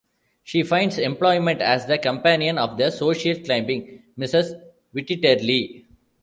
She 0.41 0.63
finds 0.63 0.97
employment 0.97 1.61
as 1.61 1.85
the 1.85 1.99
companion 1.99 2.57
of 2.57 2.75
the 2.75 2.89
social-climbing 2.89 4.01
Mrs 4.17 4.59
Wittiterly. 4.95 5.85